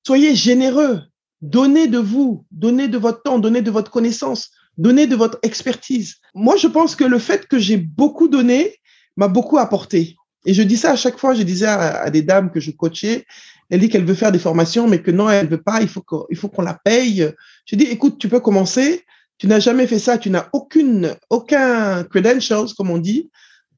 [0.06, 1.02] Soyez généreux.
[1.40, 6.16] Donnez de vous, donnez de votre temps, donnez de votre connaissance, donnez de votre expertise.
[6.34, 8.76] Moi, je pense que le fait que j'ai beaucoup donné
[9.16, 10.17] m'a beaucoup apporté.
[10.48, 13.26] Et je dis ça à chaque fois, je disais à, des dames que je coachais,
[13.68, 16.00] elle dit qu'elle veut faire des formations, mais que non, elle veut pas, il faut
[16.00, 17.30] qu'on la paye.
[17.66, 19.04] Je dis, écoute, tu peux commencer,
[19.36, 23.28] tu n'as jamais fait ça, tu n'as aucune, aucun credentials, comme on dit,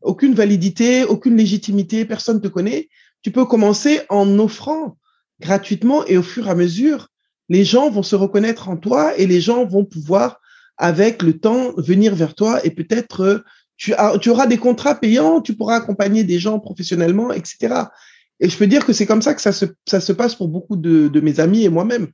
[0.01, 2.89] aucune validité, aucune légitimité, personne ne te connaît.
[3.23, 4.97] Tu peux commencer en offrant
[5.41, 7.09] gratuitement et au fur et à mesure,
[7.49, 10.41] les gens vont se reconnaître en toi et les gens vont pouvoir,
[10.77, 13.43] avec le temps, venir vers toi et peut-être
[13.81, 17.85] tu, auras des contrats payants, tu pourras accompagner des gens professionnellement, etc.
[18.39, 21.21] Et je peux dire que c'est comme ça que ça se, passe pour beaucoup de,
[21.21, 22.09] mes amis et moi-même.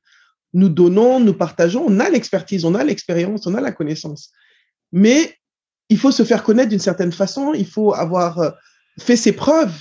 [0.55, 4.31] Nous donnons, nous partageons, on a l'expertise, on a l'expérience, on a la connaissance.
[4.92, 5.35] Mais
[5.88, 8.50] il faut se faire connaître d'une certaine façon, il faut avoir euh,
[9.00, 9.74] fait ses preuves.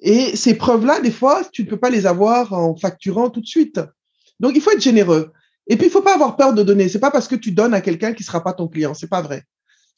[0.00, 3.46] Et ces preuves-là, des fois, tu ne peux pas les avoir en facturant tout de
[3.46, 3.80] suite.
[4.40, 5.32] Donc, il faut être généreux.
[5.66, 6.88] Et puis, il faut pas avoir peur de donner.
[6.88, 8.94] C'est pas parce que tu donnes à quelqu'un qui sera pas ton client.
[8.94, 9.44] C'est pas vrai.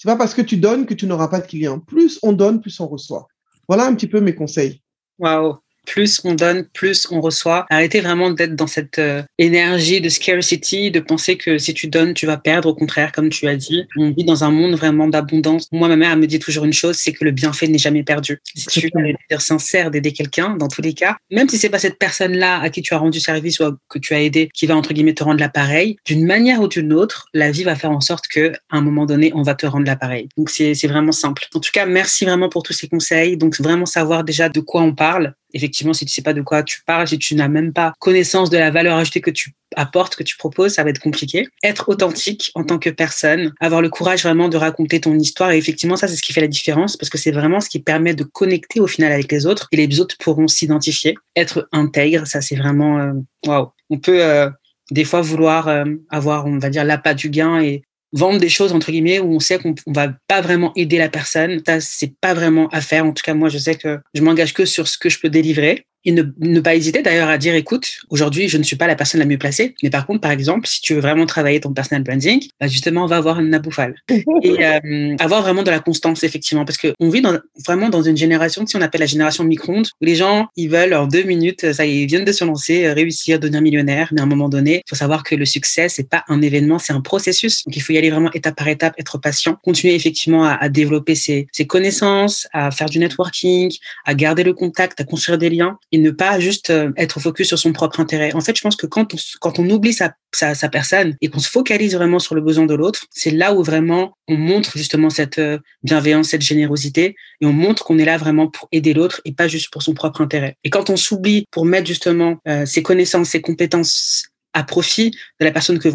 [0.00, 1.78] C'est pas parce que tu donnes que tu n'auras pas de client.
[1.78, 3.26] Plus on donne, plus on reçoit.
[3.68, 4.80] Voilà un petit peu mes conseils.
[5.18, 5.58] Waouh
[5.90, 7.66] plus on donne, plus on reçoit.
[7.68, 12.14] Arrêtez vraiment d'être dans cette euh, énergie de scarcity, de penser que si tu donnes,
[12.14, 12.68] tu vas perdre.
[12.68, 15.66] Au contraire, comme tu as dit, on vit dans un monde vraiment d'abondance.
[15.72, 18.38] Moi, ma mère me dit toujours une chose, c'est que le bienfait n'est jamais perdu.
[18.54, 21.98] Si tu es sincère d'aider quelqu'un, dans tous les cas, même si c'est pas cette
[21.98, 24.92] personne-là à qui tu as rendu service ou que tu as aidé qui va entre
[24.92, 28.28] guillemets te rendre l'appareil, d'une manière ou d'une autre, la vie va faire en sorte
[28.28, 30.28] que à un moment donné, on va te rendre l'appareil.
[30.36, 31.46] Donc c'est vraiment simple.
[31.52, 33.36] En tout cas, merci vraiment pour tous ces conseils.
[33.36, 36.62] Donc vraiment savoir déjà de quoi on parle effectivement, si tu sais pas de quoi
[36.62, 40.16] tu parles, si tu n'as même pas connaissance de la valeur ajoutée que tu apportes,
[40.16, 41.46] que tu proposes, ça va être compliqué.
[41.62, 45.52] Être authentique en tant que personne, avoir le courage vraiment de raconter ton histoire.
[45.52, 47.80] Et effectivement, ça, c'est ce qui fait la différence parce que c'est vraiment ce qui
[47.80, 51.14] permet de connecter au final avec les autres et les autres pourront s'identifier.
[51.36, 53.12] Être intègre, ça, c'est vraiment, euh,
[53.46, 53.68] waouh.
[53.90, 54.50] On peut, euh,
[54.90, 58.72] des fois vouloir euh, avoir, on va dire, l'appât du gain et vendre des choses
[58.72, 61.60] entre guillemets où on sait qu'on va pas vraiment aider la personne.
[61.66, 63.04] Ça, c'est pas vraiment à faire.
[63.04, 65.30] En tout cas, moi, je sais que je m'engage que sur ce que je peux
[65.30, 68.86] délivrer et ne, ne pas hésiter d'ailleurs à dire, écoute, aujourd'hui, je ne suis pas
[68.86, 71.60] la personne la mieux placée, mais par contre, par exemple, si tu veux vraiment travailler
[71.60, 73.94] ton personal branding, bah justement, on va avoir une naboufale.
[74.42, 78.16] et euh, avoir vraiment de la constance, effectivement, parce qu'on vit dans, vraiment dans une
[78.16, 81.72] génération, si on appelle la génération micro-ondes, où les gens, ils veulent en deux minutes,
[81.72, 84.26] ça y est, ils viennent de se lancer, euh, réussir, devenir millionnaire, mais à un
[84.28, 87.64] moment donné, il faut savoir que le succès, c'est pas un événement, c'est un processus.
[87.64, 90.68] Donc, il faut y aller vraiment étape par étape, être patient, continuer effectivement à, à
[90.68, 93.70] développer ses, ses connaissances, à faire du networking,
[94.06, 97.48] à garder le contact, à construire des liens et ne pas juste euh, être focus
[97.48, 98.32] sur son propre intérêt.
[98.34, 101.28] En fait, je pense que quand on, quand on oublie sa, sa, sa personne et
[101.28, 104.76] qu'on se focalise vraiment sur le besoin de l'autre, c'est là où vraiment on montre
[104.76, 108.94] justement cette euh, bienveillance, cette générosité et on montre qu'on est là vraiment pour aider
[108.94, 110.56] l'autre et pas juste pour son propre intérêt.
[110.64, 115.44] Et quand on s'oublie pour mettre justement euh, ses connaissances, ses compétences à profit de
[115.44, 115.88] la personne que,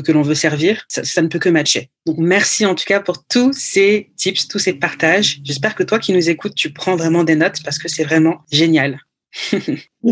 [0.00, 1.90] que l'on veut servir, ça, ça, ne peut que matcher.
[2.06, 5.40] Donc merci en tout cas pour tous ces tips, tous ces partages.
[5.44, 8.42] J'espère que toi qui nous écoutes, tu prends vraiment des notes parce que c'est vraiment
[8.50, 9.00] génial.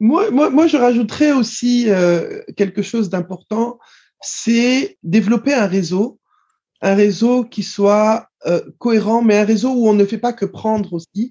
[0.00, 3.78] moi, moi, moi, je rajouterais aussi euh, quelque chose d'important,
[4.20, 6.18] c'est développer un réseau,
[6.80, 10.44] un réseau qui soit euh, cohérent, mais un réseau où on ne fait pas que
[10.44, 11.30] prendre aussi,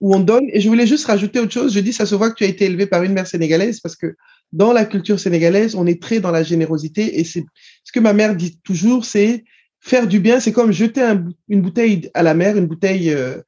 [0.00, 0.46] où on donne.
[0.52, 1.72] Et je voulais juste rajouter autre chose.
[1.72, 3.96] Je dis, ça se voit que tu as été élevé par une mère sénégalaise parce
[3.96, 4.16] que
[4.52, 7.44] dans la culture sénégalaise, on est très dans la générosité et c'est
[7.84, 9.44] ce que ma mère dit toujours, c'est
[9.80, 13.38] faire du bien, c'est comme jeter un, une bouteille à la mer, une bouteille euh,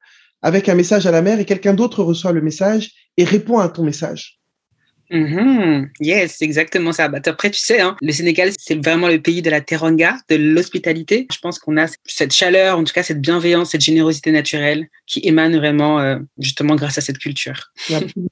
[0.43, 3.69] avec un message à la mer et quelqu'un d'autre reçoit le message et répond à
[3.69, 4.39] ton message.
[5.09, 5.89] Mm-hmm.
[5.99, 7.07] Yes, exactement ça.
[7.07, 10.35] Bah, après, tu sais, hein, le Sénégal, c'est vraiment le pays de la teranga, de
[10.35, 11.27] l'hospitalité.
[11.31, 15.21] Je pense qu'on a cette chaleur, en tout cas cette bienveillance, cette générosité naturelle qui
[15.23, 17.71] émane vraiment euh, justement grâce à cette culture.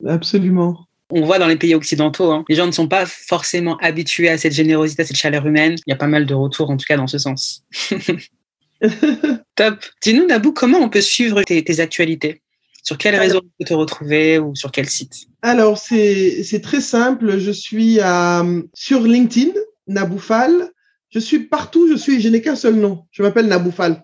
[0.05, 0.87] Absolument.
[1.13, 4.37] On voit dans les pays occidentaux, hein, les gens ne sont pas forcément habitués à
[4.37, 5.75] cette générosité, à cette chaleur humaine.
[5.85, 7.65] Il y a pas mal de retours, en tout cas, dans ce sens.
[9.55, 9.79] Top.
[10.01, 12.41] Dis-nous, Nabou, comment on peut suivre tes, tes actualités?
[12.83, 15.27] Sur quel réseau on peut te retrouver ou sur quel site?
[15.41, 17.37] Alors, c'est très simple.
[17.37, 19.51] Je suis à, sur LinkedIn,
[19.87, 20.71] Naboufal.
[21.09, 23.05] Je suis partout, je suis, je n'ai qu'un seul nom.
[23.11, 24.03] Je m'appelle Naboufal.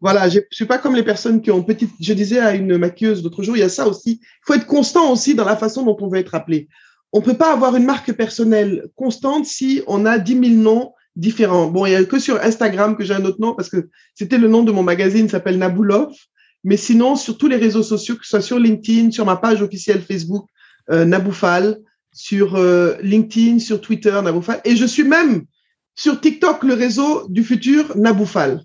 [0.00, 1.90] Voilà, je suis pas comme les personnes qui ont petite.
[2.00, 4.20] Je disais à une maquilleuse l'autre jour, il y a ça aussi.
[4.22, 6.68] Il faut être constant aussi dans la façon dont on veut être appelé.
[7.12, 11.66] On peut pas avoir une marque personnelle constante si on a 10 000 noms différents.
[11.68, 14.38] Bon, il y a que sur Instagram que j'ai un autre nom parce que c'était
[14.38, 16.12] le nom de mon magazine, s'appelle Naboulov.
[16.64, 19.62] Mais sinon, sur tous les réseaux sociaux, que ce soit sur LinkedIn, sur ma page
[19.62, 20.46] officielle Facebook,
[20.90, 21.78] euh, Naboufal,
[22.12, 24.60] sur euh, LinkedIn, sur Twitter, Naboufal.
[24.64, 25.44] Et je suis même
[25.94, 28.62] sur TikTok, le réseau du futur, Naboufal.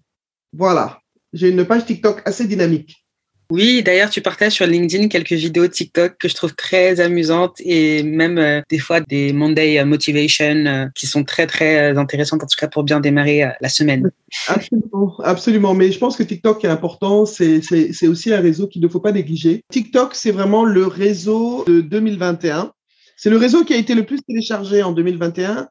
[0.54, 1.00] Voilà.
[1.34, 3.05] J'ai une page TikTok assez dynamique.
[3.52, 8.02] Oui, d'ailleurs, tu partages sur LinkedIn quelques vidéos TikTok que je trouve très amusantes et
[8.02, 12.48] même euh, des fois des Monday Motivation euh, qui sont très, très euh, intéressantes, en
[12.48, 14.10] tout cas pour bien démarrer euh, la semaine.
[14.48, 15.74] Absolument, absolument.
[15.74, 17.26] Mais je pense que TikTok est important.
[17.26, 19.64] C'est aussi un réseau qu'il ne faut pas négliger.
[19.72, 22.72] TikTok, c'est vraiment le réseau de 2021.
[23.18, 25.70] C'est le réseau qui a été le plus téléchargé en 2021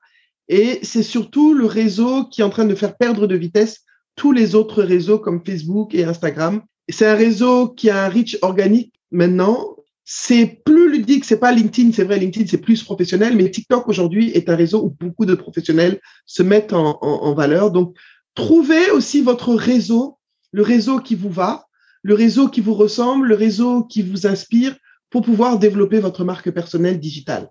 [0.49, 3.81] et c'est surtout le réseau qui est en train de faire perdre de vitesse
[4.17, 8.38] tous les autres réseaux comme Facebook et Instagram c'est un réseau qui a un reach
[8.42, 9.77] organique maintenant.
[10.05, 14.31] C'est plus ludique, c'est pas LinkedIn, c'est vrai, LinkedIn c'est plus professionnel, mais TikTok aujourd'hui
[14.33, 17.70] est un réseau où beaucoup de professionnels se mettent en, valeur.
[17.70, 17.97] Donc,
[18.35, 20.18] trouvez aussi votre réseau,
[20.53, 21.66] le réseau qui vous va,
[22.03, 24.77] le réseau qui vous ressemble, le réseau qui vous inspire
[25.09, 27.49] pour pouvoir développer votre marque personnelle digitale.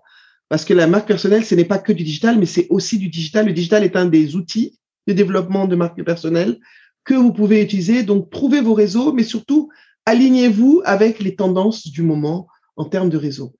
[0.48, 3.08] Parce que la marque personnelle, ce n'est pas que du digital, mais c'est aussi du
[3.08, 3.46] digital.
[3.46, 6.60] Le digital est un des outils de développement de marque personnelle
[7.04, 8.02] que vous pouvez utiliser.
[8.02, 9.70] Donc, trouvez vos réseaux, mais surtout,
[10.06, 13.54] alignez-vous avec les tendances du moment en termes de réseau.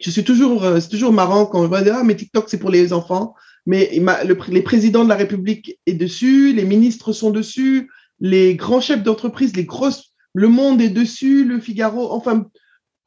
[0.00, 2.70] Je suis toujours, euh, c'est toujours marrant quand je vois ah mais TikTok c'est pour
[2.70, 3.34] les enfants,
[3.66, 8.80] mais le, les présidents de la République est dessus, les ministres sont dessus, les grands
[8.80, 12.46] chefs d'entreprise, les grosses, le Monde est dessus, le Figaro, enfin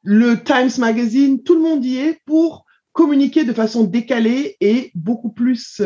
[0.02, 5.30] le Times Magazine, tout le monde y est pour communiquer de façon décalée et beaucoup
[5.30, 5.80] plus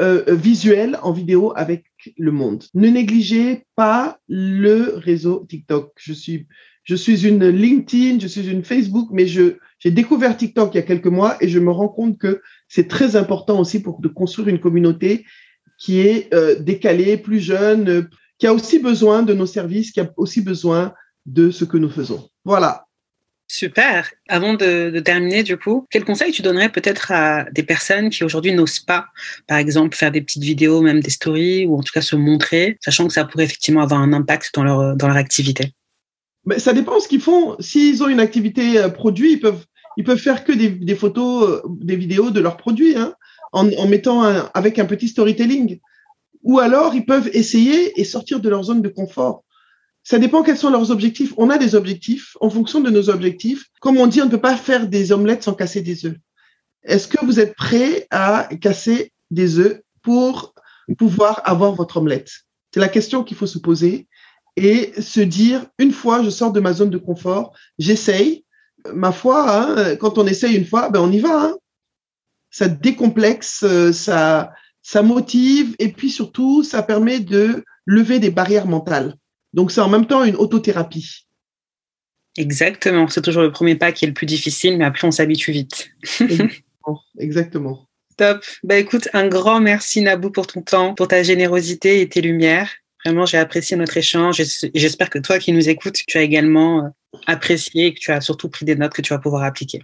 [0.00, 2.64] euh, visuelle en vidéo avec le monde.
[2.74, 5.92] Ne négligez pas le réseau TikTok.
[5.96, 10.82] Je suis, une LinkedIn, je suis une Facebook, mais j'ai découvert TikTok il y a
[10.82, 14.60] quelques mois et je me rends compte que c'est très important aussi pour construire une
[14.60, 15.24] communauté
[15.78, 20.10] qui est euh, décalée, plus jeune, qui a aussi besoin de nos services, qui a
[20.16, 20.94] aussi besoin
[21.26, 22.28] de ce que nous faisons.
[22.44, 22.84] Voilà.
[23.46, 24.10] Super.
[24.28, 28.52] Avant de, terminer, du coup, quel conseil tu donnerais peut-être à des personnes qui aujourd'hui
[28.52, 29.06] n'osent pas,
[29.46, 32.78] par exemple, faire des petites vidéos, même des stories, ou en tout cas se montrer,
[32.80, 35.72] sachant que ça pourrait effectivement avoir un impact dans leur, activité?
[36.46, 37.56] Mais Ça dépend ce qu'ils font.
[37.60, 39.40] S'ils ont une activité euh, produit, ils
[40.04, 43.14] peuvent, faire que des, photos, euh, des vidéos de leurs produits, hein,
[43.52, 45.78] en, mettant avec un petit storytelling.
[46.42, 49.44] Ou alors, ils peuvent essayer et sortir de leur zone de confort
[50.04, 51.32] ça dépend quels sont leurs objectifs.
[51.38, 52.36] On a des objectifs.
[52.40, 55.42] En fonction de nos objectifs, comme on dit, on ne peut pas faire des omelettes
[55.42, 56.16] sans casser des œufs.
[56.82, 60.54] Est-ce que vous êtes prêt à casser des œufs pour
[60.98, 62.30] pouvoir avoir votre omelette?
[62.72, 64.06] C'est la question qu'il faut se poser
[64.56, 68.44] et se dire, une fois, je sors de ma zone de confort, j'essaye.
[68.92, 71.46] Ma foi, hein, quand on essaye une fois, ben on y va.
[71.46, 71.56] Hein.
[72.50, 78.66] Ça décomplexe, euh, ça, ça motive et puis surtout, ça permet de lever des barrières
[78.66, 79.16] mentales.
[79.54, 81.26] Donc, c'est en même temps une autothérapie.
[82.36, 83.08] Exactement.
[83.08, 85.90] C'est toujours le premier pas qui est le plus difficile, mais après, on s'habitue vite.
[87.18, 87.88] Exactement.
[88.16, 88.44] Top.
[88.62, 92.70] Bah, écoute, un grand merci, Nabou, pour ton temps, pour ta générosité et tes lumières.
[93.04, 96.84] Vraiment, j'ai apprécié notre échange et j'espère que toi qui nous écoutes, tu as également
[96.84, 96.88] euh,
[97.26, 99.82] apprécié et que tu as surtout pris des notes que tu vas pouvoir appliquer.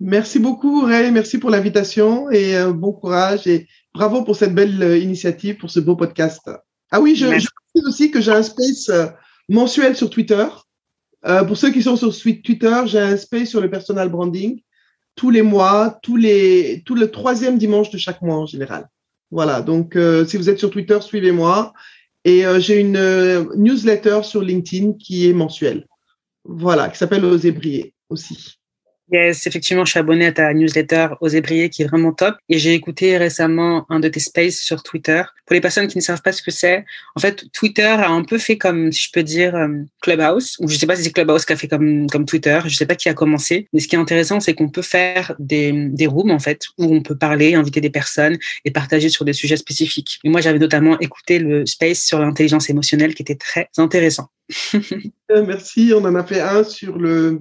[0.00, 1.10] Merci beaucoup, Ray.
[1.10, 5.70] Merci pour l'invitation et euh, bon courage et bravo pour cette belle euh, initiative, pour
[5.70, 6.50] ce beau podcast.
[6.92, 9.06] Ah oui, je, je précise aussi que j'ai un space euh,
[9.48, 10.46] mensuel sur Twitter.
[11.24, 14.60] Euh, pour ceux qui sont sur Twitter, j'ai un space sur le personal branding
[15.14, 18.88] tous les mois, tous les, tout le troisième dimanche de chaque mois en général.
[19.30, 21.72] Voilà, donc euh, si vous êtes sur Twitter, suivez-moi.
[22.24, 23.00] Et j'ai une
[23.56, 25.88] newsletter sur LinkedIn qui est mensuelle.
[26.44, 28.60] Voilà, qui s'appelle Oser briller aussi.
[29.10, 32.36] Yes, effectivement, je suis abonnée à ta newsletter Oser briller qui est vraiment top.
[32.48, 35.22] Et j'ai écouté récemment un de tes spaces sur Twitter.
[35.44, 36.84] Pour les personnes qui ne savent pas ce que c'est,
[37.16, 39.68] en fait, Twitter a un peu fait comme, si je peux dire, euh,
[40.00, 40.56] Clubhouse.
[40.60, 42.60] Ou je sais pas si c'est Clubhouse qui a fait comme, comme Twitter.
[42.64, 43.68] Je sais pas qui a commencé.
[43.72, 46.84] Mais ce qui est intéressant, c'est qu'on peut faire des, des rooms, en fait, où
[46.94, 50.20] on peut parler, inviter des personnes et partager sur des sujets spécifiques.
[50.24, 54.28] Et moi, j'avais notamment écouté le space sur l'intelligence émotionnelle qui était très intéressant.
[55.30, 55.92] Euh, merci.
[55.96, 57.40] On en a fait un sur le,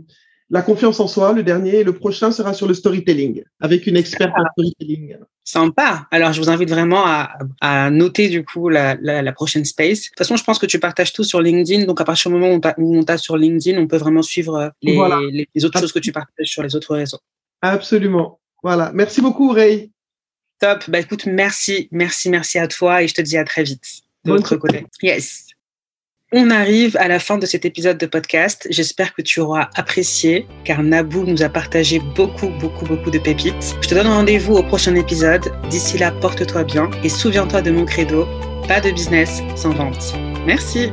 [0.51, 3.95] la confiance en soi, le dernier, et le prochain sera sur le storytelling, avec une
[3.95, 5.15] experte en storytelling.
[5.45, 6.07] Sympa.
[6.11, 10.01] Alors, je vous invite vraiment à, noter du coup la, prochaine space.
[10.01, 12.37] De toute façon, je pense que tu partages tout sur LinkedIn, donc à partir du
[12.37, 15.93] moment où on t'a sur LinkedIn, on peut vraiment suivre euh, les, les, autres choses
[15.93, 17.19] que tu partages sur les autres réseaux.
[17.61, 18.39] Absolument.
[18.61, 18.91] Voilà.
[18.93, 19.91] Merci beaucoup, Ray.
[20.59, 20.83] Top.
[20.89, 24.01] Bah écoute, merci, merci, merci à toi, et je te dis à très vite.
[24.25, 24.85] De l'autre côté.
[25.01, 25.50] Yes.
[26.33, 28.65] On arrive à la fin de cet épisode de podcast.
[28.69, 33.75] J'espère que tu auras apprécié car Nabou nous a partagé beaucoup, beaucoup, beaucoup de pépites.
[33.81, 35.51] Je te donne rendez-vous au prochain épisode.
[35.69, 38.25] D'ici là, porte-toi bien et souviens-toi de mon credo.
[38.65, 40.15] Pas de business sans vente.
[40.45, 40.89] Merci.